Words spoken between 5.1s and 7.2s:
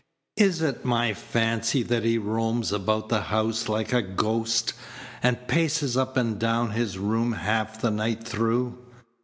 and paces up and down his